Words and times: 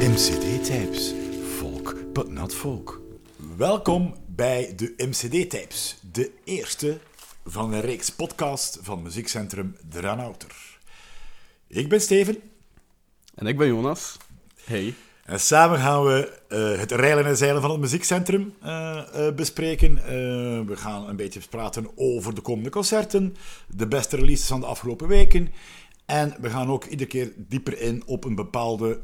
MCD-tapes. 0.00 1.14
Folk, 1.56 2.12
but 2.12 2.28
not 2.30 2.54
folk. 2.54 3.00
Welkom 3.56 4.14
bij 4.26 4.74
de 4.76 4.94
MCD-tapes. 4.96 5.96
De 6.12 6.30
eerste 6.44 6.98
van 7.44 7.72
een 7.72 7.80
reeks 7.80 8.10
podcast 8.10 8.78
van 8.82 9.02
muziekcentrum 9.02 9.76
De 9.88 10.00
Ranouter. 10.00 10.78
Ik 11.66 11.88
ben 11.88 12.00
Steven. 12.00 12.42
En 13.34 13.46
ik 13.46 13.56
ben 13.56 13.66
Jonas. 13.66 14.16
Hey. 14.64 14.94
En 15.24 15.40
samen 15.40 15.78
gaan 15.78 16.04
we 16.04 16.38
uh, 16.48 16.78
het 16.78 16.92
reilen 16.92 17.26
en 17.26 17.36
zeilen 17.36 17.60
van 17.60 17.70
het 17.70 17.80
muziekcentrum 17.80 18.54
uh, 18.64 19.02
uh, 19.16 19.32
bespreken. 19.34 19.94
we 20.66 20.76
gaan 20.76 21.08
een 21.08 21.16
beetje 21.16 21.40
praten 21.50 21.88
over 21.96 22.34
de 22.34 22.40
komende 22.40 22.70
concerten, 22.70 23.36
de 23.68 23.88
beste 23.88 24.16
releases 24.16 24.46
van 24.46 24.60
de 24.60 24.66
afgelopen 24.66 25.08
weken. 25.08 25.52
En 26.06 26.34
we 26.40 26.50
gaan 26.50 26.70
ook 26.70 26.84
iedere 26.84 27.08
keer 27.08 27.32
dieper 27.36 27.80
in 27.80 28.02
op 28.06 28.24
een 28.24 28.34
bepaalde 28.34 29.00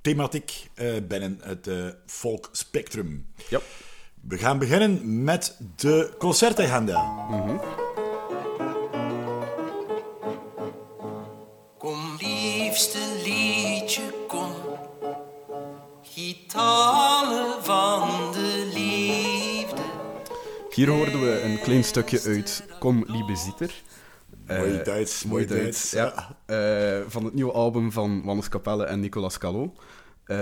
thematiek 0.00 0.70
binnen 1.08 1.40
het 1.42 1.68
folk 2.06 2.48
spectrum. 2.52 3.26
Yep. 3.48 3.62
We 4.20 4.38
gaan 4.38 4.58
beginnen 4.58 5.24
met 5.24 5.58
de 5.76 6.14
concertagenda. 6.18 7.02
Mm 7.30 7.40
-hmm. 7.40 7.60
Kom 11.78 12.16
liefste 12.18 13.07
Gitalen 16.48 17.62
van 17.64 18.32
de 18.32 18.70
liefde. 18.74 19.82
Hier 20.70 20.88
hoorden 20.88 21.20
we 21.20 21.40
een 21.42 21.60
klein 21.60 21.84
stukje 21.84 22.20
uit 22.22 22.64
Kom 22.78 23.04
Liebe 23.06 23.36
Zieter. 23.36 23.82
Mooi 24.46 24.82
Duits, 24.82 25.24
mooi 25.24 25.46
Duits. 25.46 25.90
Ja. 25.90 26.36
Uh, 26.46 27.00
van 27.08 27.24
het 27.24 27.34
nieuwe 27.34 27.52
album 27.52 27.92
van 27.92 28.22
Wannes 28.24 28.48
Capelle 28.48 28.84
en 28.84 29.00
Nicolas 29.00 29.38
Callot. 29.38 29.78
Uh, 30.26 30.36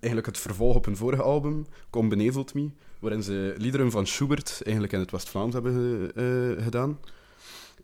eigenlijk 0.00 0.26
het 0.26 0.38
vervolg 0.38 0.76
op 0.76 0.84
hun 0.84 0.96
vorige 0.96 1.22
album, 1.22 1.66
Kom 1.90 2.08
Benevelt 2.08 2.54
Me, 2.54 2.70
waarin 2.98 3.22
ze 3.22 3.54
liederen 3.58 3.90
van 3.90 4.06
Schubert 4.06 4.60
eigenlijk 4.62 4.92
in 4.92 5.00
het 5.00 5.10
West-Vlaams 5.10 5.52
hebben 5.54 6.10
uh, 6.14 6.62
gedaan. 6.62 6.98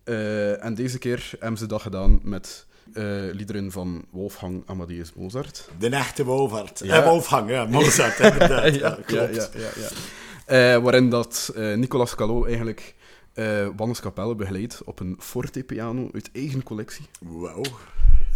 Uh, 0.04 0.64
en 0.64 0.74
deze 0.74 0.98
keer 0.98 1.30
hebben 1.38 1.58
ze 1.58 1.66
dat 1.66 1.82
gedaan 1.82 2.20
met 2.22 2.66
liederen 3.32 3.72
van 3.72 4.04
Wolfgang 4.10 4.62
Amadeus 4.66 5.12
Mozart. 5.14 5.68
De 5.78 5.88
echte 5.88 6.24
Wolfhard. 6.24 6.80
Ja. 6.84 7.00
Eh, 7.02 7.08
Wolfgang, 7.08 7.50
ja, 7.50 7.64
Mozart, 7.64 8.18
inderdaad. 8.32 8.74
ja, 8.74 8.98
klopt. 9.06 9.34
Ja, 9.34 9.48
ja, 9.76 9.88
ja, 10.46 10.80
waarin 10.80 11.10
dat 11.10 11.52
Nicolas 11.74 12.14
Callot 12.14 12.46
eigenlijk 12.46 12.94
Wannes 13.76 14.00
Capelle 14.00 14.34
begeleidt 14.34 14.80
op 14.84 15.00
een 15.00 15.16
forte-piano 15.18 16.08
uit 16.12 16.30
eigen 16.32 16.62
collectie. 16.62 17.06
Wauw. 17.20 17.62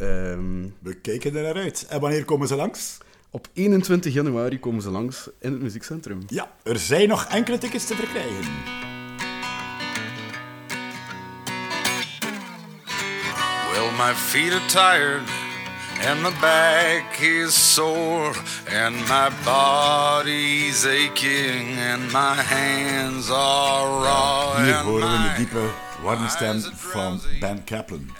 Um, 0.00 0.74
We 0.78 0.94
kijken 0.94 1.36
er 1.36 1.42
naar 1.42 1.62
uit. 1.62 1.86
En 1.88 2.00
wanneer 2.00 2.24
komen 2.24 2.48
ze 2.48 2.56
langs? 2.56 2.98
Op 3.30 3.48
21 3.52 4.12
januari 4.14 4.60
komen 4.60 4.82
ze 4.82 4.90
langs 4.90 5.30
in 5.40 5.52
het 5.52 5.60
muziekcentrum. 5.60 6.18
Ja, 6.26 6.50
er 6.62 6.78
zijn 6.78 7.08
nog 7.08 7.24
enkele 7.24 7.58
tickets 7.58 7.86
te 7.86 7.94
verkrijgen. 7.94 8.44
My 13.96 14.12
feet 14.12 14.52
are 14.52 14.68
tired 14.68 15.22
and 16.00 16.22
my 16.22 16.30
back 16.40 17.20
is 17.22 17.54
sore 17.54 18.34
and 18.68 18.94
my 19.08 19.30
body's 19.44 20.84
aching 20.86 21.78
and 21.78 22.12
my 22.12 22.34
hands 22.34 23.30
are 23.30 24.02
raw. 24.02 24.56
Hier 24.62 24.82
horen 24.82 25.10
we 25.10 25.28
de 25.28 25.34
diepe, 25.36 25.70
warme 26.02 26.28
stem 26.28 26.60
van 26.74 27.20
Ben 27.40 27.64
Kaplan. 27.64 28.10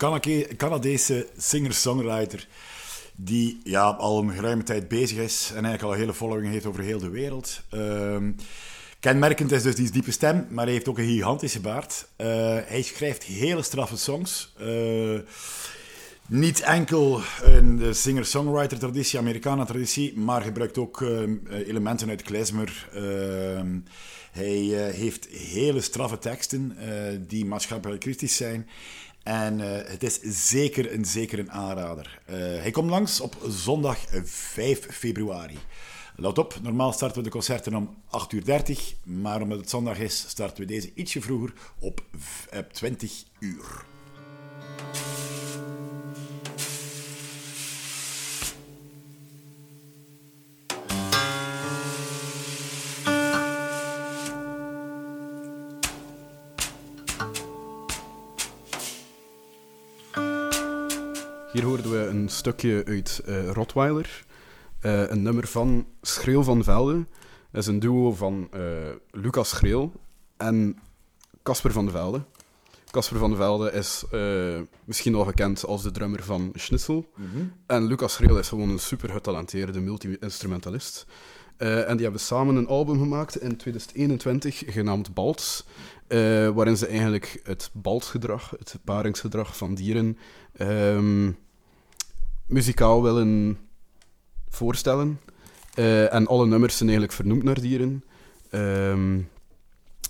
Een 0.00 0.56
Canadese 0.56 1.28
singer-songwriter 1.36 2.46
die 3.14 3.60
ja, 3.64 3.84
al 3.84 4.22
een 4.22 4.30
geruime 4.30 4.62
tijd 4.62 4.88
bezig 4.88 5.18
is 5.18 5.48
en 5.48 5.64
eigenlijk 5.64 5.82
al 5.82 5.92
een 5.92 5.98
hele 5.98 6.14
following 6.14 6.52
heeft 6.52 6.66
over 6.66 6.82
heel 6.82 6.98
de 6.98 7.10
wereld. 7.10 7.60
Uh, 7.74 8.16
kenmerkend 9.06 9.52
is 9.52 9.62
dus 9.62 9.74
die 9.74 9.90
diepe 9.90 10.10
stem, 10.10 10.46
maar 10.50 10.64
hij 10.64 10.72
heeft 10.72 10.88
ook 10.88 10.98
een 10.98 11.06
gigantische 11.06 11.60
baard. 11.60 12.06
Uh, 12.16 12.26
hij 12.64 12.82
schrijft 12.82 13.22
hele 13.22 13.62
straffe 13.62 13.96
songs. 13.96 14.52
Uh, 14.60 15.18
niet 16.26 16.60
enkel 16.60 17.20
in 17.44 17.76
de 17.76 17.92
singer-songwriter-traditie, 17.92 19.18
Americana-traditie, 19.18 20.18
maar 20.18 20.42
gebruikt 20.42 20.78
ook 20.78 21.00
uh, 21.00 21.20
elementen 21.68 22.08
uit 22.08 22.22
klezmer. 22.22 22.88
Hij 24.32 24.90
heeft 24.94 25.26
hele 25.26 25.80
straffe 25.80 26.18
teksten 26.18 26.76
die 27.28 27.44
maatschappelijk 27.44 28.00
kritisch 28.00 28.36
zijn. 28.36 28.68
En 29.22 29.58
het 29.88 30.02
is 30.02 30.18
zeker 30.48 30.92
een, 30.92 31.04
zeker 31.04 31.38
een 31.38 31.52
aanrader. 31.52 32.20
Hij 32.34 32.70
komt 32.70 32.90
langs 32.90 33.20
op 33.20 33.36
zondag 33.48 33.98
5 34.24 34.86
februari. 34.90 35.58
Let 36.18 36.38
op, 36.38 36.58
normaal 36.62 36.92
starten 36.92 37.18
we 37.18 37.24
de 37.24 37.30
concerten 37.30 37.74
om 37.74 37.96
8.30 38.34 38.34
uur, 38.34 38.76
maar 39.04 39.40
omdat 39.42 39.58
het 39.58 39.70
zondag 39.70 39.98
is, 39.98 40.24
starten 40.28 40.60
we 40.60 40.64
deze 40.64 40.90
ietsje 40.94 41.20
vroeger 41.20 41.52
op 41.80 42.04
20 42.72 43.24
uur. 43.38 43.84
Hier 61.52 61.64
hoorden 61.64 61.90
we 61.90 62.06
een 62.06 62.28
stukje 62.28 62.82
uit 62.86 63.22
uh, 63.26 63.50
Rottweiler. 63.50 64.24
Uh, 64.86 65.10
een 65.10 65.22
nummer 65.22 65.46
van 65.46 65.86
Schreel 66.02 66.44
van 66.44 66.64
Velde. 66.64 67.06
Dat 67.50 67.62
is 67.62 67.66
een 67.66 67.78
duo 67.78 68.12
van 68.12 68.48
uh, 68.54 68.60
Lucas 69.10 69.48
Schreel 69.48 69.92
en 70.36 70.78
Casper 71.42 71.72
van 71.72 71.84
de 71.84 71.90
Velde. 71.90 72.24
Casper 72.90 73.18
van 73.18 73.30
de 73.30 73.36
Velde 73.36 73.72
is 73.72 74.04
misschien 74.84 75.12
wel 75.12 75.24
gekend 75.24 75.64
als 75.64 75.82
de 75.82 75.90
drummer 75.90 76.22
van 76.22 76.52
Schnitzel. 76.54 77.06
Mm 77.16 77.26
-hmm. 77.32 77.52
En 77.66 77.86
Lucas 77.86 78.12
Schreel 78.12 78.38
is 78.38 78.48
gewoon 78.48 78.68
een 78.68 78.78
super 78.78 79.08
getalenteerde 79.08 79.80
multi-instrumentalist. 79.80 81.06
en 81.56 81.94
die 81.94 82.02
hebben 82.02 82.20
samen 82.20 82.56
een 82.56 82.68
album 82.68 82.98
gemaakt 82.98 83.40
in 83.40 83.56
2021 83.56 84.62
genaamd 84.66 85.14
Balts. 85.14 85.64
waarin 86.54 86.76
ze 86.76 86.86
eigenlijk 86.86 87.40
het 87.42 87.70
baltsgedrag, 87.72 88.50
het 88.50 88.78
paringsgedrag 88.84 89.56
van 89.56 89.74
dieren... 89.74 90.18
Um, 90.60 91.36
muzikaal 92.46 93.02
willen 93.02 93.58
voorstellen. 94.56 95.20
Uh, 95.74 96.14
en 96.14 96.26
alle 96.26 96.46
nummers 96.46 96.76
zijn 96.76 96.88
eigenlijk 96.88 97.18
vernoemd 97.18 97.42
naar 97.42 97.60
dieren. 97.60 98.04
Um, 98.50 99.28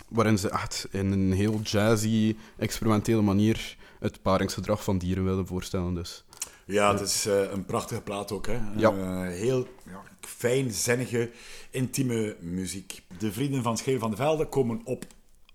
waarin 0.09 0.39
ze 0.39 0.51
echt 0.51 0.87
in 0.91 1.13
een 1.13 1.33
heel 1.33 1.61
jazzy, 1.63 2.37
experimentele 2.59 3.23
manier 3.23 3.77
het 4.01 4.23
paringsgedrag 4.23 4.85
van 4.85 4.99
dieren 4.99 5.25
willen 5.25 5.47
voorstellen. 5.47 5.95
Dus. 5.95 6.25
Ja, 6.65 6.93
het 6.93 7.01
is 7.01 7.27
uh, 7.27 7.51
een 7.53 7.65
prachtige 7.65 8.01
plaat 8.01 8.33
ook. 8.33 8.47
Hè? 8.47 8.59
Ja. 8.77 8.93
Uh, 8.93 9.21
heel 9.29 9.67
ja, 9.87 10.03
fijn, 10.21 10.71
zinnige, 10.71 11.31
intieme 11.71 12.37
muziek. 12.41 13.03
De 13.19 13.33
vrienden 13.33 13.63
van 13.63 13.77
Scheel 13.77 13.99
van 13.99 14.11
de 14.11 14.17
Velde 14.17 14.47
komen 14.47 14.81
op 14.85 15.05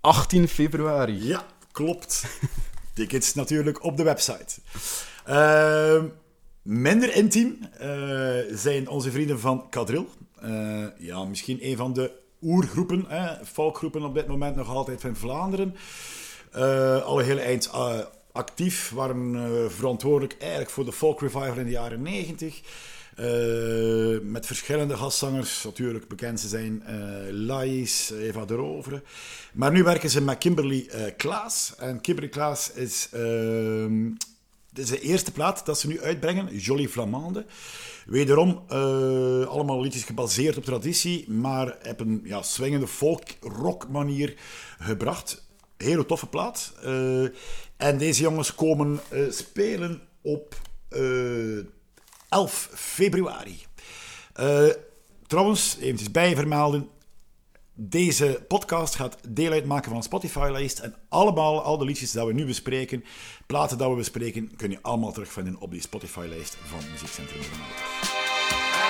18 0.01 0.47
februari. 0.47 1.27
Ja, 1.27 1.45
klopt. 1.71 2.25
Tickets 2.93 3.33
natuurlijk 3.33 3.83
op 3.83 3.97
de 3.97 4.03
website. 4.03 4.61
Uh, 5.29 6.03
minder 6.61 7.15
intiem 7.15 7.59
uh, 7.81 8.33
zijn 8.51 8.89
onze 8.89 9.11
vrienden 9.11 9.39
van 9.39 9.69
Kadril. 9.69 10.07
Uh, 10.43 10.85
ja, 10.97 11.25
misschien 11.25 11.57
een 11.61 11.77
van 11.77 11.93
de 11.93 12.11
oergroepen, 12.41 13.05
hè, 13.07 13.45
folkgroepen 13.45 14.03
op 14.03 14.13
dit 14.13 14.27
moment 14.27 14.55
nog 14.55 14.69
altijd 14.69 15.01
van 15.01 15.15
Vlaanderen. 15.15 15.75
Uh, 16.55 17.03
al 17.03 17.19
een 17.19 17.25
hele 17.25 17.41
eind 17.41 17.71
actief, 18.31 18.89
waren 18.89 19.71
verantwoordelijk 19.71 20.35
eigenlijk 20.39 20.71
voor 20.71 20.85
de 20.85 20.91
folk 20.91 21.21
revival 21.21 21.57
in 21.57 21.65
de 21.65 21.71
jaren 21.71 22.01
90. 22.01 22.61
met 24.23 24.45
verschillende 24.45 24.97
gastzangers, 24.97 25.63
natuurlijk 25.63 26.07
bekend 26.07 26.39
ze 26.39 26.47
zijn 26.47 26.83
Lais, 27.31 28.11
Eva 28.11 28.45
de 28.45 28.55
Rovere. 28.55 29.01
Maar 29.53 29.71
nu 29.71 29.83
werken 29.83 30.09
ze 30.09 30.21
met 30.21 30.37
Kimberly 30.37 30.89
Klaas. 31.17 31.73
En 31.77 32.01
Kimberly 32.01 32.29
Klaas 32.29 32.71
is 32.71 33.09
dit 34.73 34.83
is 34.83 34.89
de 34.89 34.99
eerste 34.99 35.31
plaat 35.31 35.65
dat 35.65 35.79
ze 35.79 35.87
nu 35.87 36.01
uitbrengen, 36.01 36.57
Jolie 36.57 36.89
Flamande. 36.89 37.45
Wederom 38.05 38.63
uh, 38.69 39.47
allemaal 39.47 39.81
liedjes 39.81 40.03
gebaseerd 40.03 40.57
op 40.57 40.63
traditie, 40.63 41.31
maar 41.31 41.77
op 41.89 41.99
een 41.99 42.21
ja, 42.23 42.41
swingende 42.41 42.87
folk-rock 42.87 43.87
manier 43.87 44.35
gebracht. 44.79 45.49
Hele 45.77 46.05
toffe 46.05 46.27
plaat. 46.27 46.73
Uh, 46.85 47.27
en 47.77 47.97
deze 47.97 48.21
jongens 48.21 48.55
komen 48.55 48.99
uh, 49.13 49.31
spelen 49.31 50.01
op 50.21 50.55
11 52.29 52.69
februari. 52.73 53.65
trouwens, 55.27 55.77
eventjes 55.79 56.11
bijvermelden. 56.11 56.89
Deze 57.73 58.45
podcast 58.47 58.95
gaat 58.95 59.17
deel 59.27 59.51
uitmaken 59.51 59.87
van 59.87 59.97
een 59.97 60.03
Spotify-lijst. 60.03 60.79
En 60.79 60.95
allemaal, 61.09 61.61
al 61.61 61.77
de 61.77 61.85
liedjes 61.85 62.11
die 62.11 62.25
we 62.25 62.33
nu 62.33 62.45
bespreken, 62.45 63.03
platen 63.45 63.77
die 63.77 63.87
we 63.87 63.95
bespreken, 63.95 64.55
kun 64.55 64.71
je 64.71 64.79
allemaal 64.81 65.11
terugvinden 65.11 65.57
op 65.59 65.71
die 65.71 65.81
Spotify-lijst 65.81 66.57
van 66.63 66.79
Muziekcentrum. 66.91 67.41
I 67.41 67.45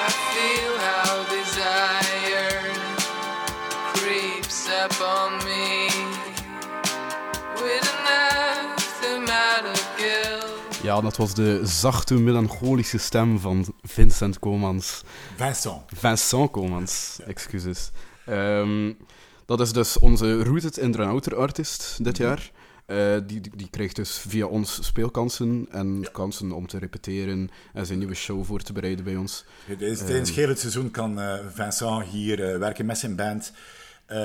feel 0.10 0.78
how 0.80 1.30
desire 1.30 2.72
creeps 3.94 4.66
up 4.68 5.02
on 5.02 5.38
me 5.44 5.90
with. 7.64 7.92
Ja, 10.84 11.02
dat 11.02 11.18
was 11.18 11.34
de 11.34 11.60
zachte, 11.64 12.14
melancholische 12.14 12.98
stem 12.98 13.40
van 13.40 13.66
Vincent 13.82 14.40
Komans. 14.40 15.02
Vincent. 15.36 15.82
Vincent 15.88 16.52
Komans, 16.52 17.20
excuses. 17.26 17.92
Ehm, 18.32 18.94
dat 19.46 19.62
is 19.62 19.74
dus 19.74 20.00
onze 20.00 20.44
Rooted 20.44 20.78
in 20.78 20.92
the 20.92 21.04
Outer 21.04 21.36
artist 21.36 22.04
dit 22.04 22.18
jaar. 22.18 22.52
Eh, 22.86 23.18
die, 23.28 23.42
die, 23.42 23.52
die 23.56 23.70
krijgt 23.70 23.96
dus 23.96 24.18
via 24.28 24.46
ons 24.46 24.86
speelkansen 24.86 25.68
en 25.72 26.08
kansen 26.12 26.52
om 26.52 26.68
te 26.68 26.78
repeteren 26.78 27.50
en 27.74 27.86
zijn 27.86 27.98
nieuwe 27.98 28.14
show 28.14 28.46
voor 28.46 28.62
te 28.62 28.74
bereiden 28.74 29.06
bij 29.06 29.16
ons. 29.16 29.46
Tijdens 29.68 30.00
tijdens 30.00 30.36
heel 30.36 30.48
het 30.48 30.60
seizoen 30.60 30.92
kan 30.92 31.20
eh, 31.20 31.40
Vincent 31.54 32.06
hier 32.06 32.52
eh, 32.52 32.58
werken 32.58 32.86
met 32.86 32.98
zijn 32.98 33.16
band 33.16 33.54
eh, 34.06 34.20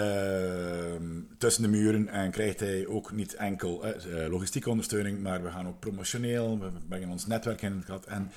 tussen 1.39 1.63
de 1.63 1.69
muren 1.69 2.09
en 2.09 2.31
krijgt 2.31 2.61
hij 2.61 2.87
ook 2.87 3.13
niet 3.13 3.35
enkel 3.35 3.85
logistieke 4.29 4.71
ondersteuning, 4.71 5.23
maar 5.23 5.43
we 5.43 5.51
gaan 5.51 5.69
ook 5.69 5.81
promotioneel, 5.81 6.59
we 6.59 6.71
brengen 6.89 7.09
ons 7.09 7.27
netwerk 7.27 7.63
in 7.63 7.73
het 7.73 7.85
gat. 7.85 8.07
En 8.07 8.31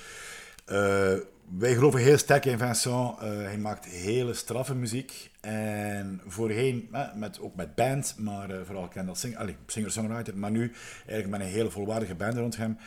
wij 1.57 1.73
geloven 1.73 1.99
heel 1.99 2.17
sterk 2.17 2.45
in 2.45 2.57
Vincent. 2.57 3.19
Eh, 3.19 3.29
hij 3.29 3.57
maakt 3.57 3.85
hele 3.85 4.33
straffe 4.33 4.75
muziek. 4.75 5.31
En 5.41 6.21
voorheen, 6.25 6.89
met, 7.15 7.39
ook 7.39 7.55
met 7.55 7.75
band, 7.75 8.15
maar 8.17 8.49
eh, 8.49 8.57
vooral 8.65 8.83
bekend 8.83 9.09
als 9.09 9.25
singer-songwriter, 9.65 10.37
maar 10.37 10.51
nu 10.51 10.71
eigenlijk 10.95 11.29
met 11.29 11.39
een 11.39 11.53
hele 11.53 11.69
volwaardige 11.69 12.15
band 12.15 12.37
rond 12.37 12.57
hem. 12.57 12.77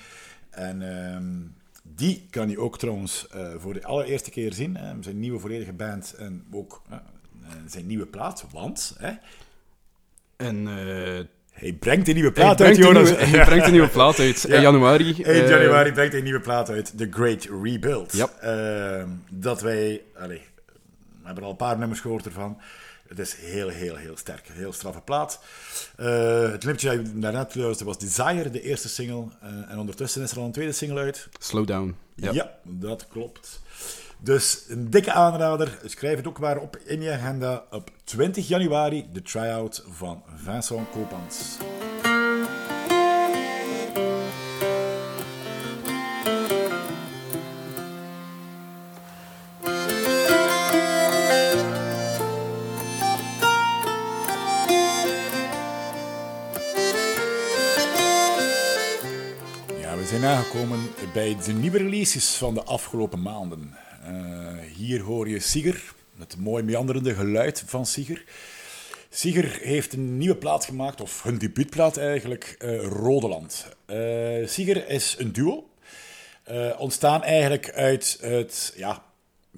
En 0.50 0.82
ehm, 0.82 1.40
die 1.82 2.26
kan 2.30 2.46
hij 2.46 2.56
ook 2.56 2.78
trouwens 2.78 3.28
eh, 3.28 3.54
voor 3.56 3.74
de 3.74 3.84
allereerste 3.84 4.30
keer 4.30 4.52
zien. 4.52 4.76
hè. 4.76 5.02
zijn 5.02 5.20
nieuwe 5.20 5.38
volledige 5.38 5.72
band 5.72 6.14
en 6.14 6.46
ook 6.52 6.82
zijn 7.66 7.86
nieuwe 7.86 8.06
plaat. 8.06 8.46
Want 8.50 8.96
En 10.36 10.68
hij 11.52 11.72
brengt 11.72 12.08
een 12.08 12.14
nieuwe 12.14 12.30
hij, 12.34 12.42
plaat 12.42 12.60
uit, 12.60 12.76
Jonas. 12.76 13.08
nieuwe, 13.08 13.24
hij 13.24 13.44
brengt 13.44 13.64
een 13.66 13.72
nieuwe 13.72 13.88
plaat 13.98 14.18
uit 14.18 14.42
Ja. 14.48 14.54
in 14.54 14.60
januari. 14.60 15.04
Eind 15.22 15.26
Eh, 15.26 15.48
januari 15.48 15.92
brengt 15.92 16.10
hij 16.10 16.18
een 16.18 16.24
nieuwe 16.24 16.40
plaat 16.40 16.70
uit, 16.70 16.92
The 16.96 17.08
Great 17.10 17.48
Rebuild. 17.62 18.12
Ja. 18.12 18.28
Ehm, 18.40 19.08
dat 19.28 19.60
wij, 19.60 20.02
allee, 20.18 20.42
we 21.20 21.26
hebben 21.26 21.44
al 21.44 21.50
een 21.50 21.56
paar 21.56 21.78
nummers 21.78 22.00
gehoord 22.00 22.24
ervan. 22.24 22.60
Het 23.08 23.18
is 23.18 23.34
heel, 23.34 23.68
heel, 23.68 23.96
heel 23.96 24.16
sterk. 24.16 24.48
Een 24.48 24.54
heel 24.54 24.72
straffe 24.72 25.00
plaat. 25.00 25.40
Eh, 25.96 26.50
het 26.50 26.64
liedje 26.64 26.96
dat 26.96 27.06
je 27.06 27.18
daarnet 27.18 27.54
luisterde 27.54 27.84
was 27.84 27.98
Desire, 27.98 28.50
de 28.50 28.62
eerste 28.62 28.88
single. 28.88 29.24
Eh, 29.42 29.48
en 29.70 29.78
ondertussen 29.78 30.22
is 30.22 30.30
er 30.30 30.38
al 30.38 30.44
een 30.44 30.52
tweede 30.52 30.72
single 30.72 31.00
uit. 31.00 31.28
Slow 31.38 31.66
down. 31.66 31.96
Ja. 32.14 32.32
Ja. 32.32 32.50
dat 32.62 33.06
klopt. 33.08 33.60
Dus 34.24 34.64
een 34.68 34.90
dikke 34.90 35.12
aanrader. 35.12 35.78
Schrijf 35.84 36.16
het 36.16 36.26
ook 36.26 36.38
maar 36.38 36.58
op 36.58 36.76
in 36.76 37.02
je 37.02 37.12
agenda. 37.12 37.64
Op 37.70 37.90
20 38.04 38.48
januari 38.48 39.06
de 39.12 39.22
try-out 39.22 39.84
van 39.88 40.22
Vincent 40.34 40.90
Kopans. 40.90 41.56
Zijn 60.12 60.24
aangekomen 60.24 60.80
bij 61.12 61.36
de 61.44 61.52
nieuwe 61.52 61.78
releases 61.78 62.34
van 62.34 62.54
de 62.54 62.62
afgelopen 62.62 63.22
maanden. 63.22 63.74
Eh, 64.02 64.58
hier 64.76 65.00
hoor 65.00 65.28
je 65.28 65.40
Siger, 65.40 65.94
het 66.18 66.36
mooi 66.36 66.62
meanderende 66.62 67.14
geluid 67.14 67.62
van 67.66 67.86
Siger. 67.86 68.24
Siger 69.10 69.58
heeft 69.60 69.92
een 69.92 70.18
nieuwe 70.18 70.36
plaat 70.36 70.64
gemaakt, 70.64 71.00
of 71.00 71.22
hun 71.22 71.38
debuutplaat 71.38 71.96
eigenlijk, 71.96 72.56
eh 72.58 72.86
Rodeland. 72.86 73.66
Eh 73.86 74.46
Siger 74.46 74.88
is 74.88 75.16
een 75.18 75.32
duo, 75.32 75.68
ontstaan 76.78 77.22
eigenlijk 77.22 77.72
uit 77.72 78.18
het 78.20 78.72
ja, 78.76 79.02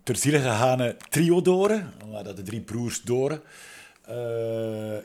ter 0.02 0.16
ziele 0.16 0.38
gegane 0.38 0.96
trio 1.08 1.42
Doren, 1.42 1.92
dat 2.24 2.36
de 2.36 2.42
drie 2.42 2.60
broers 2.60 3.02
Doren 3.02 3.42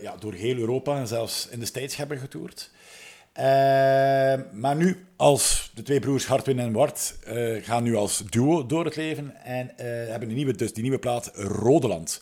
ja, 0.02 0.16
door 0.20 0.34
heel 0.34 0.58
Europa 0.58 0.98
en 0.98 1.08
zelfs 1.08 1.48
in 1.48 1.60
de 1.60 1.66
States 1.66 1.96
hebben 1.96 2.18
getoerd. 2.18 2.72
Eh, 3.40 4.40
maar 4.52 4.76
nu, 4.76 5.06
als 5.16 5.72
de 5.74 5.82
twee 5.82 6.00
broers 6.00 6.26
Hartwin 6.26 6.60
en 6.60 6.72
Wart 6.72 7.18
eh, 7.26 7.64
gaan 7.64 7.84
nu 7.84 7.96
als 7.96 8.24
duo 8.30 8.66
door 8.66 8.86
het 8.86 8.96
leven 8.96 9.36
en 9.44 9.78
eh, 9.78 9.86
hebben 10.10 10.30
een 10.30 10.36
nieuwe, 10.36 10.56
dus 10.56 10.74
die 10.74 10.84
nieuwe 10.84 11.00
plaat 11.00 11.32
Rodeland. 11.36 12.22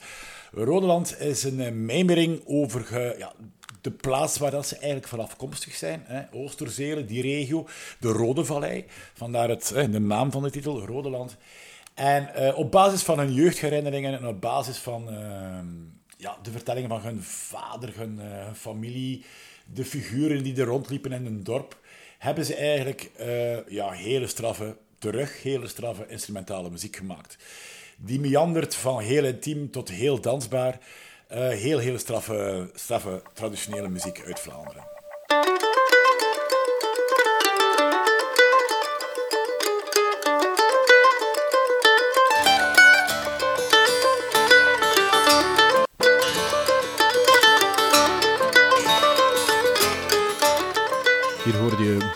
Rodeland 0.52 1.20
is 1.20 1.44
een 1.44 1.60
eh, 1.60 1.72
mijmering 1.72 2.42
over 2.46 3.18
ja, 3.18 3.34
de 3.82 3.92
plaats 3.92 4.38
waar 4.38 4.52
dat 4.52 4.68
ze 4.68 4.76
eigenlijk 4.76 5.08
van 5.08 5.20
afkomstig 5.20 5.76
zijn. 5.76 6.04
Hè. 6.06 6.22
Oosterzelen, 6.32 7.06
die 7.06 7.22
regio, 7.22 7.68
de 8.00 8.10
Rode 8.10 8.46
Vallei. 8.46 8.86
Vandaar 9.14 9.50
het, 9.50 9.68
de 9.92 10.00
naam 10.00 10.32
van 10.32 10.44
de 10.44 10.50
titel, 10.50 10.86
Rodeland. 10.86 11.36
En 11.94 12.56
op 12.56 12.72
basis 12.72 13.04
van 13.04 13.20
hun 13.20 13.34
jeugdherinneringen 13.34 14.18
en 14.18 14.28
op 14.28 14.42
basis 14.42 14.78
van 14.78 15.10
ehm, 15.10 15.68
ja, 16.18 16.38
de 16.42 16.52
vertellingen 16.52 16.90
van 16.90 17.02
hun 17.02 17.24
vader, 17.24 17.94
hun 17.96 18.20
familie, 18.56 19.26
de 19.74 19.86
figuren 19.86 20.44
die 20.44 20.56
er 20.56 20.66
rondliepen 20.66 21.12
in 21.12 21.26
hun 21.26 21.44
dorp, 21.44 21.78
hebben 22.18 22.46
ze 22.46 22.56
eigenlijk 22.56 23.12
eh, 23.16 23.68
ja, 23.68 23.92
hele 23.92 24.28
straffe, 24.28 24.78
terug 25.00 25.44
hele 25.44 25.68
straffe 25.68 26.06
instrumentale 26.08 26.70
muziek 26.70 26.96
gemaakt. 26.96 27.38
Die 27.98 28.20
meandert 28.20 28.76
van 28.76 29.00
heel 29.00 29.26
intiem 29.26 29.72
tot 29.72 29.90
heel 29.90 30.22
dansbaar. 30.22 30.80
eh, 31.28 31.50
heel, 31.50 31.80
heel 31.80 31.98
straffe, 31.98 32.70
straffe 32.74 33.22
traditionele 33.34 33.90
muziek 33.90 34.24
uit 34.26 34.40
Vlaanderen. 34.40 34.97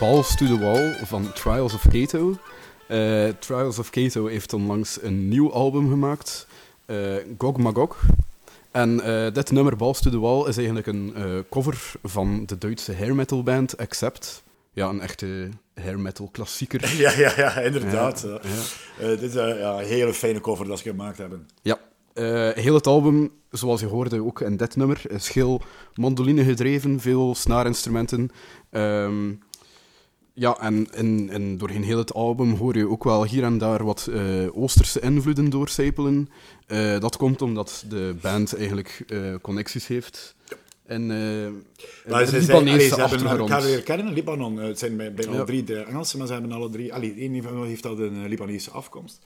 Balls 0.01 0.36
to 0.36 0.46
the 0.46 0.60
Wall 0.60 0.93
van 1.03 1.34
Trials 1.34 1.74
of 1.74 1.88
Kato. 1.89 2.38
Eh, 2.88 3.27
Trials 3.39 3.79
of 3.79 3.89
Kato 3.89 4.25
heeft 4.25 4.53
onlangs 4.53 5.01
een 5.01 5.27
nieuw 5.27 5.51
album 5.51 5.89
gemaakt, 5.89 6.48
eh, 6.86 6.98
Gog 7.38 7.58
Magog. 7.58 8.01
En 8.72 9.01
eh, 9.01 9.34
dit 9.34 9.51
nummer, 9.51 9.75
Balls 9.75 10.01
to 10.01 10.10
the 10.10 10.20
Wall, 10.20 10.48
is 10.48 10.58
eigenlijk 10.58 10.88
een 10.88 11.13
cover 11.50 11.91
van 12.03 12.46
de 12.46 12.58
Duitse 12.58 12.96
hair 12.96 13.15
metal 13.15 13.43
band 13.43 13.77
Accept. 13.77 14.43
Ja, 14.74 14.89
een 14.89 15.01
echte 15.01 15.50
hair 15.74 16.00
metal 16.00 16.29
klassieker. 16.31 16.93
Ja, 16.98 17.12
ja, 17.12 17.34
ja 17.38 17.55
inderdaad. 17.55 18.27
Ja, 19.00 19.08
dit 19.08 19.22
is 19.22 19.34
ja, 19.34 19.79
een 19.79 19.86
hele 19.86 20.13
fijne 20.13 20.39
cover 20.39 20.67
dat 20.67 20.79
ze 20.79 20.89
gemaakt 20.89 21.17
hebben. 21.17 21.48
Ja, 21.62 21.79
heel 22.53 22.74
het 22.74 22.88
album, 22.88 23.31
zoals 23.50 23.79
je 23.79 23.88
hoorde 23.88 24.24
ook 24.24 24.41
in 24.41 24.58
dit 24.58 24.75
nummer, 24.75 25.01
is 25.08 25.29
heel 25.29 25.62
mandoline 25.96 26.43
gedreven, 26.43 27.00
veel 27.00 27.36
snaarinstrumenten. 27.36 28.31
Ehm, 28.70 29.29
ja, 30.33 30.57
en, 30.59 30.88
en, 30.93 31.29
en 31.29 31.57
doorheen 31.57 31.83
heel 31.83 31.97
het 31.97 32.13
album 32.13 32.53
hoor 32.55 32.77
je 32.77 32.89
ook 32.89 33.03
wel 33.03 33.25
hier 33.25 33.43
en 33.43 33.57
daar 33.57 33.83
wat 33.85 34.07
eh, 34.11 34.57
Oosterse 34.57 35.00
invloeden 35.00 35.50
doorcijpelen. 35.50 36.29
Eh, 36.67 37.00
dat 37.00 37.17
komt 37.17 37.41
omdat 37.41 37.85
de 37.89 38.15
band 38.21 38.55
eigenlijk 38.55 39.03
eh, 39.07 39.19
connecties 39.41 39.88
heeft. 39.88 40.35
En 40.85 41.09
een 41.09 42.27
ze, 42.27 42.41
zijn, 42.41 42.57
allee, 42.57 42.88
ze 42.89 42.95
hebben 43.01 43.27
elkaar 43.27 43.61
weer 43.61 43.81
kennen, 43.83 44.13
Libanon. 44.13 44.57
Het 44.57 44.79
zijn 44.79 44.97
bij- 44.97 45.13
bijna 45.13 45.31
Ja. 45.31 45.38
alle 45.38 45.45
drie 45.45 45.63
de 45.63 45.75
Engelsen, 45.79 46.17
maar 46.17 46.27
ze 46.27 46.33
hebben 46.33 46.51
alle 46.51 46.69
drie... 46.69 46.93
Allee, 46.93 47.13
één 47.17 47.43
van 47.43 47.57
hen 47.57 47.67
heeft 47.67 47.85
al 47.85 48.00
een 48.00 48.27
Libanese 48.27 48.71
afkomst. 48.71 49.19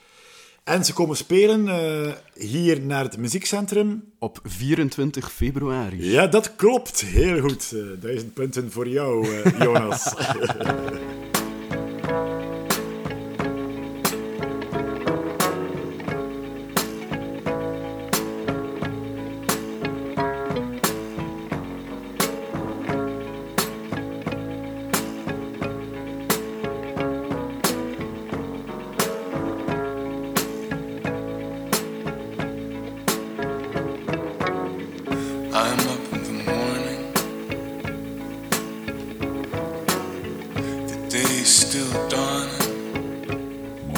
En 0.65 0.85
ze 0.85 0.93
komen 0.93 1.17
spelen 1.17 1.67
eh, 1.67 2.13
hier 2.33 2.81
naar 2.81 3.03
het 3.03 3.17
muziekcentrum. 3.17 4.03
Op 4.19 4.39
24 4.43 5.31
februari. 5.31 6.11
Ja, 6.11 6.27
dat 6.27 6.55
klopt. 6.55 7.01
Heel 7.01 7.39
goed. 7.39 7.71
Eh, 7.73 7.79
duizend 7.99 8.33
punten 8.33 8.71
voor 8.71 8.87
jou, 8.87 9.27
eh, 9.27 9.59
Jonas. 9.59 10.13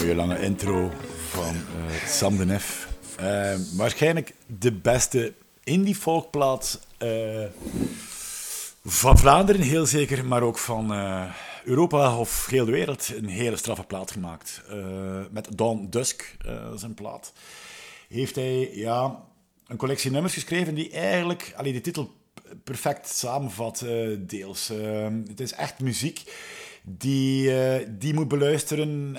Mooie 0.07 0.19
lange 0.19 0.41
intro 0.41 0.91
van 1.29 1.55
eh, 1.55 2.07
Sam 2.07 2.37
de 2.37 2.45
Nef. 2.45 2.87
Eh, 3.17 3.55
waarschijnlijk 3.75 4.33
de 4.59 4.71
beste 4.71 5.33
indie 5.63 5.95
folkplaat 5.95 6.87
eh, 6.97 7.43
van 8.85 9.17
Vlaanderen, 9.17 9.61
heel 9.61 9.85
zeker, 9.85 10.25
maar 10.25 10.41
ook 10.41 10.57
van 10.57 10.93
eh, 10.93 11.23
Europa 11.65 12.17
of 12.17 12.45
heel 12.45 12.65
de 12.65 12.71
wereld. 12.71 13.13
Een 13.15 13.27
hele 13.27 13.55
straffe 13.55 13.83
plaat 13.83 14.11
gemaakt. 14.11 14.61
Met 15.31 15.57
Dawn 15.57 15.87
Dusk, 15.89 16.37
zijn 16.75 16.93
plaat. 16.93 17.33
Heeft 18.09 18.35
hij 18.35 18.75
ja, 18.75 19.23
een 19.67 19.77
collectie 19.77 20.11
nummers 20.11 20.33
geschreven 20.33 20.75
die 20.75 20.89
eigenlijk 20.89 21.53
allee, 21.55 21.73
de 21.73 21.81
titel 21.81 22.13
perfect 22.63 23.09
samenvat, 23.09 23.85
deels. 24.19 24.69
Eh, 24.69 25.07
het 25.27 25.39
is 25.39 25.53
echt 25.53 25.79
muziek 25.79 26.23
die, 26.83 27.51
die 27.97 28.13
moet 28.13 28.27
beluisteren 28.27 29.17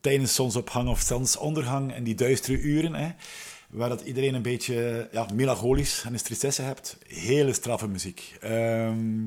tijdens 0.00 0.34
zonsopgang 0.34 0.88
of 0.88 1.00
zonsondergang 1.00 1.92
en 1.92 2.04
die 2.04 2.14
duistere 2.14 2.60
uren. 2.60 2.94
Hè, 2.94 3.08
waar 3.70 3.88
dat 3.88 4.00
iedereen 4.00 4.34
een 4.34 4.42
beetje 4.42 5.08
ja, 5.12 5.26
melancholisch 5.34 6.02
en 6.06 6.12
een 6.12 6.22
tristesse 6.22 6.62
hebt. 6.62 6.98
Hele 7.06 7.52
straffe 7.52 7.88
muziek. 7.88 8.36
Ehm, 8.40 9.24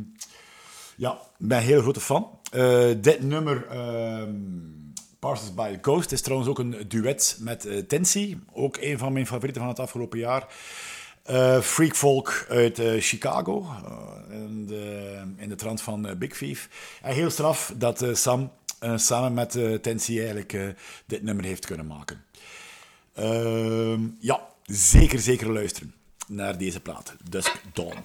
ja, 0.95 1.11
ik 1.11 1.47
ben 1.47 1.57
een 1.57 1.63
hele 1.63 1.81
grote 1.81 1.99
fan. 1.99 2.39
Eh, 2.51 2.89
dit 2.97 3.23
nummer, 3.23 3.67
ehm 3.67 4.31
Parsons 5.19 5.53
by 5.53 5.71
the 5.71 5.79
Ghost, 5.81 6.11
is 6.11 6.21
trouwens 6.21 6.49
ook 6.49 6.59
een 6.59 6.85
duet 6.87 7.37
met 7.39 7.65
eh 7.65 7.77
Tensi. 7.77 8.39
Ook 8.53 8.77
een 8.79 8.97
van 8.97 9.13
mijn 9.13 9.27
favorieten 9.27 9.61
van 9.61 9.69
het 9.69 9.79
afgelopen 9.79 10.19
jaar. 10.19 10.47
Eh, 11.23 11.59
freak 11.59 11.95
folk 11.95 12.45
uit 12.49 12.81
Chicago, 12.99 13.65
in, 14.29 14.65
de, 14.65 15.21
in 15.37 15.49
de 15.49 15.55
trant 15.55 15.81
van 15.81 16.17
Big 16.17 16.37
Thief. 16.37 16.69
Heel 17.01 17.29
straf 17.29 17.73
dat 17.77 18.05
Sam 18.13 18.51
eh, 18.83 18.97
samen 18.97 19.33
met 19.33 19.55
eh 19.55 19.73
Tensi 19.73 20.17
eigenlijk 20.17 20.53
eh, 20.53 20.67
dit 21.05 21.23
nummer 21.23 21.45
heeft 21.45 21.65
kunnen 21.65 21.87
maken. 21.87 22.23
Ehm, 23.13 24.01
ja, 24.19 24.47
zeker, 24.65 25.19
zeker 25.19 25.51
luisteren 25.51 25.93
naar 26.27 26.57
deze 26.57 26.79
plaat. 26.79 27.15
Dusk 27.29 27.61
Dawn. 27.73 27.97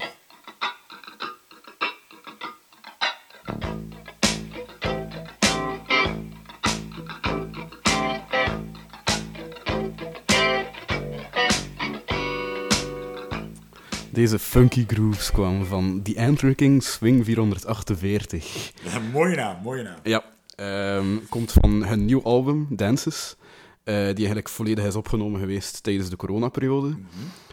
Deze 14.10 14.38
funky 14.38 14.84
grooves 14.86 15.30
kwamen 15.30 15.66
van 15.66 16.02
The 16.02 16.20
Antricking 16.20 16.82
Swing 16.82 17.24
448. 17.24 18.72
mooie 19.12 19.36
naam, 19.36 19.62
mooie 19.62 19.82
naam. 19.82 19.98
Ja, 20.02 20.24
ehm, 20.58 21.18
komt 21.28 21.52
van 21.52 21.84
hun 21.84 22.04
nieuw 22.04 22.22
album, 22.22 22.66
Dances, 22.70 23.36
eh, 23.84 23.94
die 23.94 24.16
eigenlijk 24.16 24.48
volledig 24.48 24.84
is 24.84 24.94
opgenomen 24.94 25.40
geweest 25.40 25.82
tijdens 25.82 26.10
de 26.10 26.16
coronaperiode. 26.16 26.96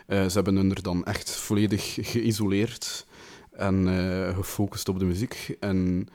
Eh, 0.07 0.25
ze 0.25 0.31
hebben 0.33 0.55
hun 0.55 0.71
er 0.71 0.81
dan 0.81 1.05
echt 1.05 1.29
volledig 1.29 1.97
geïsoleerd 2.01 3.05
en 3.51 3.87
eh, 3.87 4.35
gefocust 4.35 4.89
op 4.89 4.99
de 4.99 5.05
muziek. 5.05 5.55
En 5.59 6.07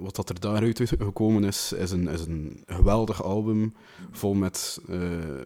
wat 0.00 0.16
dat 0.16 0.28
er 0.28 0.40
daaruit 0.40 0.80
gekomen 0.84 1.44
is, 1.44 1.72
is 1.72 1.90
een, 1.90 2.08
is 2.08 2.20
een 2.20 2.62
geweldig 2.66 3.22
album, 3.22 3.74
vol 4.10 4.34
met 4.34 4.80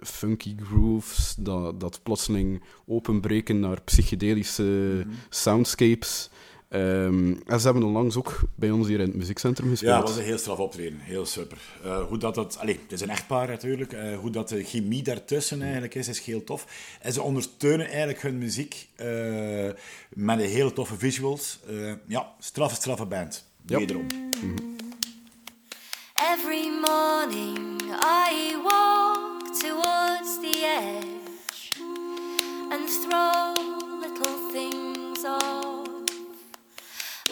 funky 0.02 0.54
grooves, 0.62 1.34
dat, 1.38 1.80
dat 1.80 2.00
plotseling 2.02 2.62
openbreken 2.86 3.60
naar 3.60 3.82
psychedelische 3.82 5.04
soundscapes. 5.28 6.30
Ehm, 6.74 7.34
en 7.46 7.60
ze 7.60 7.64
hebben 7.64 7.82
onlangs 7.82 8.16
ook 8.16 8.40
bij 8.54 8.70
ons 8.70 8.86
hier 8.86 9.00
in 9.00 9.06
het 9.06 9.16
muziekcentrum 9.16 9.68
gespeeld. 9.68 9.92
Ja, 9.92 9.98
het 9.98 10.08
was 10.08 10.16
een 10.16 10.24
heel 10.24 10.38
straf 10.38 10.58
optreden. 10.58 10.98
Heel 10.98 11.26
super. 11.26 11.58
Eh, 11.84 12.02
hoe 12.02 12.18
dat 12.18 12.34
dat... 12.34 12.58
Allee, 12.58 12.78
het 12.82 12.92
is 12.92 13.00
een 13.00 13.10
echtpaar 13.10 13.48
natuurlijk. 13.48 13.92
Eh, 13.92 14.18
hoe 14.18 14.30
dat 14.30 14.48
de 14.48 14.64
chemie 14.64 15.02
daartussen 15.02 15.62
eigenlijk 15.62 15.94
is, 15.94 16.08
is 16.08 16.20
heel 16.20 16.44
tof. 16.44 16.66
En 17.00 17.12
ze 17.12 17.22
ondersteunen 17.22 17.86
eigenlijk 17.86 18.22
hun 18.22 18.38
muziek 18.38 18.88
eh, 18.96 19.06
met 20.08 20.40
een 20.40 20.48
hele 20.48 20.72
toffe 20.72 20.98
visuals. 20.98 21.60
Eh, 21.68 21.92
ja, 22.06 22.32
straffe, 22.38 22.74
straffe 22.74 23.06
band. 23.06 23.44
Ja. 23.66 23.78
Wederom. 23.78 24.06
Every 26.32 26.68
morning 26.68 27.82
I 28.04 28.53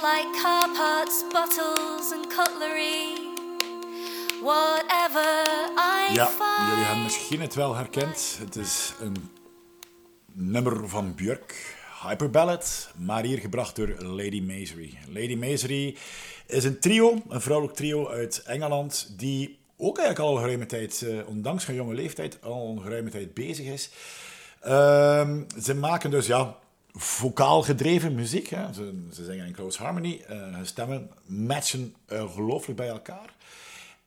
like 0.03 0.43
car 0.43 0.69
parts, 0.75 1.25
bottles, 1.33 2.13
and 2.13 2.27
cutlery. 2.29 3.15
Whatever 4.43 5.31
I 5.77 6.15
Ja, 6.15 6.31
jullie 6.69 6.85
hebben 6.85 7.03
misschien 7.03 7.41
het 7.41 7.55
wel 7.55 7.75
herkend. 7.75 8.39
Het 8.39 8.57
is 8.57 8.93
een 9.01 9.31
nummer 10.33 10.89
van 10.89 11.15
Björk, 11.15 11.77
Hyperballad, 12.03 12.91
maar 12.97 13.23
hier 13.23 13.39
gebracht 13.39 13.77
door 13.77 13.89
Lady 13.99 14.41
Masery. 14.41 14.99
Lady 15.09 15.35
Masery 15.35 15.97
is 16.47 16.65
een 16.65 16.81
trio, 16.81 17.23
een 17.29 17.41
vrouwelijk 17.41 17.77
trio 17.77 18.09
uit 18.09 18.43
Engeland, 18.47 19.15
die 19.19 19.59
ook 19.77 19.99
eigenlijk 19.99 20.29
al 20.29 20.35
een 20.37 20.43
geruime 20.43 20.67
tijd, 20.67 21.03
eh, 21.03 21.29
ondanks 21.29 21.67
hun 21.67 21.77
jonge 21.77 21.95
leeftijd, 21.95 22.39
al 22.43 22.69
een 22.71 22.83
geruime 22.83 23.11
tijd 23.11 23.35
bezig 23.35 23.67
is. 23.67 23.91
Ehm, 24.61 25.43
ze 25.63 25.75
maken 25.75 26.11
dus 26.11 26.27
ja, 26.27 26.57
vocaal 26.95 27.63
gedreven 27.63 28.15
muziek. 28.15 28.49
Hè. 28.49 28.73
Ze, 28.73 29.07
ze 29.13 29.25
zingen 29.25 29.47
in 29.47 29.53
close 29.53 29.83
harmony. 29.83 30.23
eh, 30.29 30.37
hun 30.37 30.67
stemmen 30.67 31.11
matchen 31.27 31.95
ongelooflijk 32.09 32.79
bij 32.79 32.89
elkaar. 32.89 33.35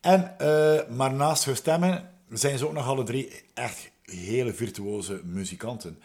En, 0.00 0.38
eh, 0.38 0.88
maar 0.88 1.12
naast 1.12 1.44
hun 1.44 1.56
stemmen 1.56 2.10
zijn 2.30 2.58
ze 2.58 2.66
ook 2.66 2.72
nog 2.72 2.86
alle 2.86 3.04
drie 3.04 3.42
echt 3.54 3.90
hele 4.02 4.54
virtuoze 4.54 5.20
muzikanten. 5.24 5.98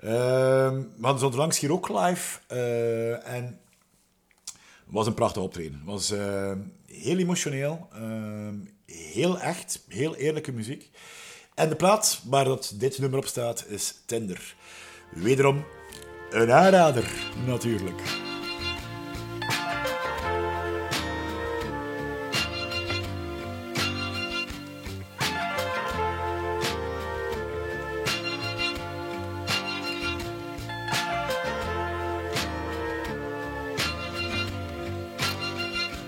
Ehm 0.00 0.74
we 0.76 1.02
hadden 1.02 1.18
ze 1.20 1.26
onlangs 1.26 1.58
hier 1.58 1.72
ook 1.72 1.88
live. 1.88 2.38
eh, 2.46 3.34
en 3.34 3.60
het 4.44 4.94
was 4.94 5.06
een 5.06 5.14
prachtig 5.14 5.42
optreden. 5.42 5.74
Het 5.74 5.84
was 5.84 6.12
heel 6.86 7.18
emotioneel, 7.18 7.88
eh, 7.92 8.48
heel 8.86 9.40
echt, 9.40 9.84
heel 9.88 10.16
eerlijke 10.16 10.52
muziek. 10.52 10.90
En 11.54 11.68
de 11.68 11.76
plaats 11.76 12.22
waar 12.24 12.44
dat 12.44 12.74
dit 12.74 12.98
nummer 12.98 13.18
op 13.18 13.26
staat 13.26 13.64
is 13.68 13.94
Tinder. 14.06 14.54
Wederom 15.14 15.64
een 16.30 16.52
aanrader, 16.52 17.04
natuurlijk. 17.46 18.00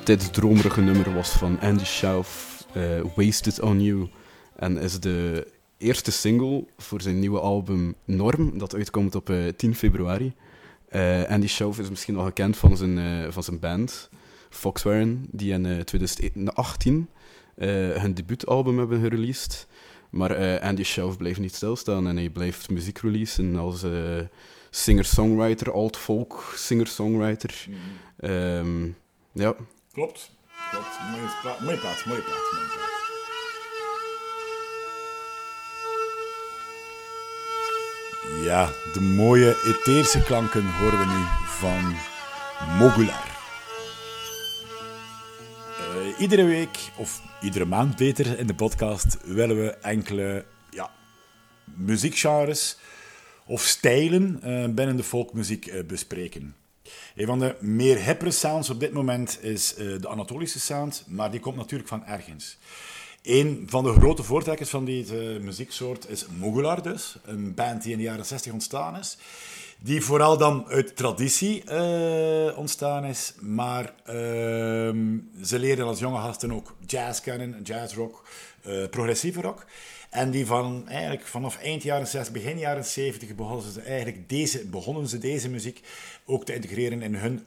Dit 0.09 0.33
dromerige 0.33 0.81
nummer 0.81 1.15
was 1.15 1.31
van 1.31 1.61
Andy 1.61 1.85
Schauf, 1.85 2.65
eh, 2.73 2.83
Wasted 3.15 3.61
on 3.61 3.83
You. 3.83 4.09
En 4.57 4.79
is 4.79 5.01
de 5.01 5.47
eerste 5.79 6.11
single 6.11 6.65
voor 6.77 7.01
zijn 7.01 7.19
nieuwe 7.19 7.41
album 7.41 7.95
Norm, 8.05 8.59
dat 8.59 8.75
uitkomt 8.75 9.15
op 9.15 9.31
eh, 9.31 9.37
10 9.57 9.75
februari. 9.75 10.33
Eh, 10.89 11.25
Andy 11.25 11.47
Schauf 11.49 11.79
is 11.79 11.91
misschien 11.91 12.15
wel 12.15 12.25
gekend 12.25 12.57
van 12.57 12.77
zijn, 12.77 12.99
eh, 12.99 13.31
van 13.31 13.43
zijn 13.43 13.59
band, 13.59 14.09
Foxwarren, 14.51 15.27
die 15.31 15.53
in 15.53 15.67
eh, 15.67 15.81
2018 15.81 17.09
eh, 17.55 17.69
hun 17.91 18.15
debuutalbum 18.15 18.79
hebben 18.79 19.01
gereleased. 19.01 19.67
Maar 20.11 20.31
eh, 20.31 20.69
Andy 20.69 20.83
Schauf 20.85 21.17
blijft 21.17 21.41
niet 21.41 21.55
stilstaan 21.55 22.07
en 22.09 22.17
hij 22.17 22.29
blijft 22.31 22.71
muziek 22.71 22.99
releasen 22.99 23.57
als 23.57 23.83
eh, 23.83 23.93
singer-songwriter, 24.71 25.73
alt-folk 25.73 26.53
singer-songwriter. 26.57 27.67
Ehm, 28.19 28.85
ja, 29.33 29.55
Klopt. 29.93 30.31
Klopt. 30.71 30.99
Mooie, 31.11 31.31
pla 31.43 31.57
mooie 31.65 31.79
plaats, 31.79 32.05
mooie 32.05 32.21
plaats, 32.23 32.51
Ja, 38.49 38.71
de 38.93 39.01
mooie 39.01 39.57
etherische 39.65 40.23
klanken 40.23 40.67
horen 40.67 40.99
we 40.99 41.05
nu 41.05 41.25
van 41.47 41.95
Mogular. 42.79 43.27
Eh, 45.79 46.21
iedere 46.21 46.45
week, 46.45 46.91
of 46.97 47.23
iedere 47.43 47.65
maand 47.65 47.97
beter, 47.97 48.39
in 48.39 48.47
de 48.47 48.55
podcast 48.55 49.17
willen 49.25 49.57
we 49.57 49.71
enkele 49.71 50.45
ja, 50.71 50.91
muziekgenres 51.65 52.79
of 53.47 53.63
stijlen 53.63 54.43
eh, 54.43 54.69
binnen 54.69 54.97
de 54.97 55.05
folkmuziek 55.05 55.67
eh, 55.67 55.85
bespreken. 55.85 56.55
Een 57.15 57.27
van 57.27 57.39
de 57.39 57.57
meer 57.61 58.05
hippere 58.05 58.31
sounds 58.31 58.71
op 58.71 58.81
dit 58.81 58.93
moment 58.93 59.39
is 59.43 59.75
de 59.75 60.09
Anatolische 60.09 60.61
sound, 60.61 61.05
maar 61.07 61.31
die 61.31 61.41
komt 61.41 61.57
natuurlijk 61.57 61.89
van 61.89 62.05
ergens. 62.05 62.59
Een 63.29 63.67
van 63.67 63.85
de 63.85 63.93
grote 63.93 64.23
voortrekkers 64.23 64.71
van 64.71 64.85
deze 64.85 65.39
muzieksoort 65.43 66.09
is 66.09 66.27
Mogular 66.39 66.83
dus, 66.83 67.17
een 67.25 67.55
band 67.55 67.83
die 67.83 67.93
in 67.93 67.99
de 67.99 68.05
jaren 68.05 68.27
60 68.27 68.53
ontstaan 68.53 68.97
is, 68.97 69.19
die 69.79 70.05
vooral 70.05 70.39
dan 70.39 70.67
uit 70.69 70.97
traditie 70.97 71.65
eh, 71.65 72.59
ontstaan 72.59 73.05
is. 73.05 73.35
Maar 73.41 73.95
ehm, 74.05 75.19
ze 75.43 75.59
leerden 75.59 75.87
als 75.87 75.99
jonge 75.99 76.21
gasten 76.21 76.53
ook 76.53 76.75
jazz 76.87 77.21
kennen, 77.21 77.63
jazzrock, 77.63 78.29
eh 78.63 78.89
progressieve 78.91 79.41
rock. 79.41 79.65
En 80.11 80.31
die 80.31 80.47
van, 80.47 80.89
eigenlijk 80.89 81.27
vanaf 81.27 81.59
eind 81.59 81.83
jaren 81.83 82.07
60, 82.07 82.33
begin 82.33 82.59
jaren 82.59 82.85
70 82.85 83.35
begonnen 83.35 83.73
ze, 83.73 83.81
eigenlijk 83.81 84.29
deze, 84.29 84.67
begonnen 84.67 85.09
ze 85.09 85.19
deze 85.19 85.49
muziek 85.49 85.81
ook 86.25 86.45
te 86.45 86.55
integreren 86.55 87.03
in 87.03 87.15
hun 87.15 87.45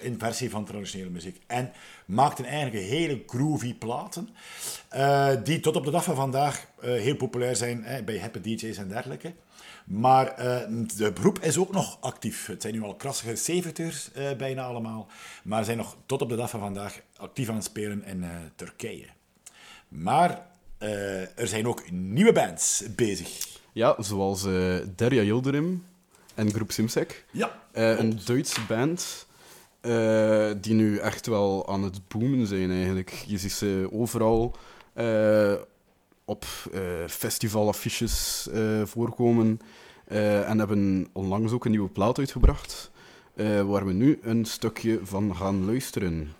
in 0.00 0.18
versie 0.18 0.50
van 0.50 0.64
traditionele 0.64 1.10
muziek. 1.10 1.40
En 1.46 1.72
maakten 2.04 2.44
eigenlijk 2.44 2.84
hele 2.84 3.22
groovy 3.26 3.74
platen, 3.74 4.28
eh, 4.88 5.30
die 5.44 5.60
tot 5.60 5.76
op 5.76 5.84
de 5.84 5.90
dag 5.90 6.04
van 6.04 6.14
vandaag 6.14 6.66
eh, 6.80 6.90
heel 6.90 7.16
populair 7.16 7.56
zijn 7.56 7.84
hè, 7.84 8.02
bij 8.02 8.14
hippe 8.14 8.40
DJ's 8.40 8.76
en 8.76 8.88
dergelijke. 8.88 9.34
Maar 9.84 10.26
eh, 10.26 10.68
de 10.96 11.12
beroep 11.12 11.38
is 11.38 11.58
ook 11.58 11.72
nog 11.72 11.98
actief. 12.00 12.46
Het 12.46 12.62
zijn 12.62 12.74
nu 12.74 12.82
al 12.82 12.94
krassige 12.94 13.36
70 13.36 14.10
eh 14.14 14.32
bijna 14.36 14.62
allemaal. 14.62 15.06
Maar 15.42 15.64
zijn 15.64 15.76
nog 15.76 15.96
tot 16.06 16.22
op 16.22 16.28
de 16.28 16.36
dag 16.36 16.50
van 16.50 16.60
vandaag 16.60 17.00
actief 17.16 17.48
aan 17.48 17.54
het 17.54 17.64
spelen 17.64 18.04
in 18.04 18.24
Turkije. 18.56 19.06
Maar 19.88 20.46
er 21.36 21.48
zijn 21.48 21.66
ook 21.66 21.90
nieuwe 21.90 22.32
bands 22.32 22.82
bezig. 22.96 23.58
Ja, 23.72 23.94
zoals 23.98 24.42
Derja 24.96 25.22
Yildirim 25.22 25.84
en 26.34 26.52
Groep 26.52 26.72
Simsek. 26.72 27.24
Ja, 27.30 27.62
een 27.72 28.20
Duitse 28.24 28.60
band 28.68 29.25
eh, 29.86 30.50
die 30.60 30.74
nu 30.74 30.96
echt 30.96 31.26
wel 31.26 31.68
aan 31.68 31.82
het 31.82 32.08
boomen 32.08 32.46
zijn 32.46 32.70
eigenlijk. 32.70 33.10
Je 33.10 33.38
ziet 33.38 33.52
ze 33.52 33.88
overal 33.92 34.56
eh, 34.92 35.54
op 36.24 36.44
eh, 36.72 36.80
festivalaffiches 37.06 38.48
voorkomen 38.84 39.60
en 40.06 40.58
hebben 40.58 41.08
onlangs 41.12 41.52
ook 41.52 41.64
een 41.64 41.70
nieuwe 41.70 41.88
plaat 41.88 42.18
uitgebracht 42.18 42.90
waar 43.66 43.86
we 43.86 43.92
nu 43.92 44.18
een 44.22 44.44
stukje 44.44 45.00
van 45.02 45.36
gaan 45.36 45.64
luisteren. 45.64 46.34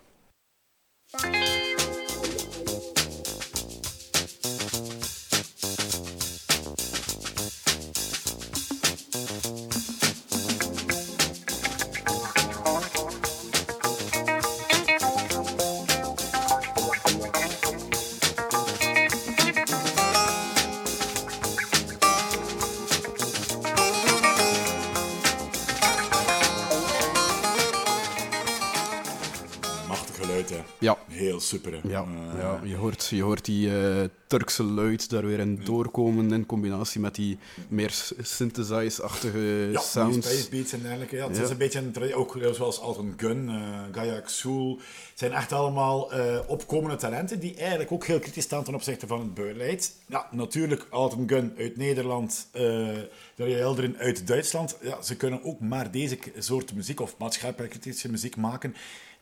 Heel 31.37 31.45
super. 31.45 31.79
Ja, 31.87 32.01
Eh, 32.33 32.39
ja 32.39 32.61
je, 32.63 32.75
hoort, 32.75 33.05
je 33.07 33.21
hoort 33.21 33.45
die 33.45 33.79
eh, 33.79 34.03
Turkse 34.27 34.63
luid 34.63 35.09
daar 35.09 35.25
weer 35.25 35.39
in 35.39 35.61
doorkomen 35.63 36.31
in 36.31 36.45
combinatie 36.45 36.99
met 37.01 37.15
die 37.15 37.37
meer 37.67 38.03
synthesize-achtige 38.21 39.39
Ja, 39.71 39.79
sounds. 39.79 40.49
beats 40.49 40.71
en 40.73 40.81
dergelijke. 40.81 41.15
Ja, 41.15 41.27
het 41.27 41.37
Ja. 41.37 41.43
is 41.43 41.49
een 41.49 41.57
beetje 41.57 41.79
een 41.79 42.13
ook 42.13 42.37
zoals 42.51 42.79
Alton 42.79 43.13
Gun, 43.17 43.49
eh 43.49 43.83
Gaia 43.91 44.19
Xul. 44.19 44.79
Het 45.09 45.19
zijn 45.19 45.31
echt 45.31 45.51
allemaal 45.51 46.11
eh, 46.11 46.39
opkomende 46.47 46.95
talenten 46.95 47.39
die 47.39 47.55
eigenlijk 47.55 47.91
ook 47.91 48.05
heel 48.05 48.19
kritisch 48.19 48.43
staan 48.43 48.63
ten 48.63 48.75
opzichte 48.75 49.07
van 49.07 49.19
het 49.19 49.33
beleid. 49.33 49.91
Ja, 50.05 50.27
natuurlijk 50.31 50.87
Alton 50.89 51.29
Gun 51.29 51.53
uit 51.57 51.77
Nederland, 51.77 52.47
uh, 52.55 52.87
Daria 53.35 53.57
Eldrin 53.57 53.97
uit 53.97 54.27
Duitsland. 54.27 54.77
Ja, 54.81 55.01
ze 55.01 55.15
kunnen 55.15 55.43
ook 55.43 55.59
maar 55.59 55.91
deze 55.91 56.17
soort 56.37 56.73
muziek 56.73 56.99
of 56.99 57.15
maatschappij-kritische 57.17 58.11
muziek 58.11 58.35
maken. 58.35 58.75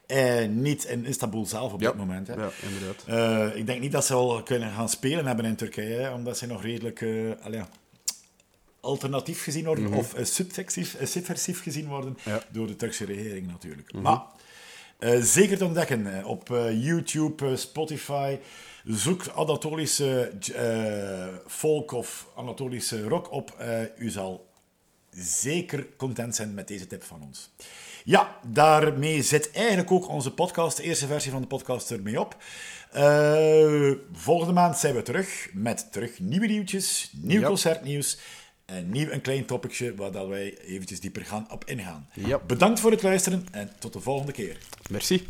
Eh, 0.07 0.47
niet 0.47 0.83
in 0.83 1.05
Istanbul 1.05 1.45
zelf 1.45 1.73
op 1.73 1.81
Ja. 1.81 1.87
dit 1.89 1.97
moment. 1.97 2.27
Hè. 2.27 2.33
Ja, 2.33 2.49
inderdaad. 2.61 3.03
Eh, 3.51 3.57
ik 3.59 3.65
denk 3.65 3.81
niet 3.81 3.91
dat 3.91 4.05
ze 4.05 4.13
al 4.13 4.43
kunnen 4.43 4.71
gaan 4.71 4.89
spelen 4.89 5.25
hebben 5.25 5.45
in 5.45 5.55
Turkije, 5.55 5.95
hè, 5.99 6.13
omdat 6.13 6.37
ze 6.37 6.47
nog 6.47 6.61
redelijk 6.63 7.01
eh, 7.01 7.61
alternatief 8.79 9.43
gezien 9.43 9.65
worden, 9.65 9.93
of 9.93 10.13
eh, 10.13 10.25
subversief, 10.25 10.97
subversief 11.03 11.61
gezien 11.61 11.87
worden 11.87 12.17
Ja. 12.23 12.41
door 12.51 12.67
de 12.67 12.75
Turkse 12.75 13.05
regering 13.05 13.47
natuurlijk. 13.47 13.93
Maar 13.93 14.21
eh, 14.99 15.19
zeker 15.21 15.57
te 15.57 15.65
ontdekken 15.65 16.25
op 16.25 16.47
YouTube, 16.73 17.55
Spotify. 17.55 18.37
Zoek 18.83 19.27
Anatolische 19.35 20.31
folk 21.47 21.91
of 21.91 22.27
Anatolische 22.35 23.03
rock 23.03 23.31
op. 23.31 23.63
U 23.97 24.09
zal 24.09 24.47
zeker 25.11 25.87
content 25.97 26.35
zijn 26.35 26.53
met 26.53 26.67
deze 26.67 26.87
tip 26.87 27.03
van 27.03 27.21
ons. 27.23 27.49
Ja, 28.07 28.37
daarmee 28.47 29.21
zit 29.21 29.51
eigenlijk 29.51 29.91
ook 29.91 30.09
onze 30.09 30.33
podcast, 30.33 30.77
de 30.77 30.83
eerste 30.83 31.07
versie 31.07 31.31
van 31.31 31.41
de 31.41 31.47
podcast, 31.47 31.91
ermee 31.91 32.19
op. 32.19 32.37
Eh, 32.91 33.91
volgende 34.13 34.53
maand 34.53 34.77
zijn 34.77 34.95
we 34.95 35.01
terug 35.01 35.49
met 35.53 35.91
terug 35.91 36.19
nieuwe 36.19 36.47
nieuwtjes, 36.47 37.11
nieuw 37.21 37.41
concertnieuws 37.41 38.17
en 38.65 38.89
nieuw 38.89 39.09
een 39.09 39.21
klein 39.21 39.45
topicje 39.45 39.95
waar 39.95 40.11
dat 40.11 40.27
wij 40.27 40.57
eventjes 40.57 40.99
dieper 40.99 41.25
gaan 41.25 41.51
op 41.51 41.65
ingaan. 41.65 42.09
Bedankt 42.47 42.79
voor 42.79 42.91
het 42.91 43.03
luisteren 43.03 43.45
en 43.51 43.69
tot 43.79 43.93
de 43.93 43.99
volgende 43.99 44.31
keer. 44.31 44.57
Merci. 44.89 45.27